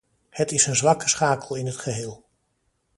Het 0.29 0.51
is 0.51 0.65
een 0.65 0.75
zwakke 0.75 1.09
schakel 1.09 1.55
in 1.55 1.65
het 1.65 1.75
geheel. 1.77 2.27